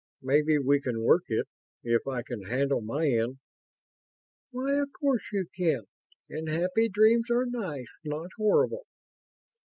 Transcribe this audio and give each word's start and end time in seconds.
"Maybe 0.23 0.57
we 0.57 0.81
can 0.81 1.03
work 1.03 1.25
it 1.27 1.47
if 1.83 2.07
I 2.07 2.23
can 2.23 2.41
handle 2.45 2.81
my 2.81 3.07
end." 3.07 3.37
"Why, 4.49 4.73
of 4.79 4.91
course 4.93 5.21
you 5.31 5.45
can! 5.55 5.83
And 6.27 6.49
happy 6.49 6.89
dreams 6.89 7.29
are 7.29 7.45
nice, 7.45 7.85
not 8.03 8.31
horrible." 8.35 8.87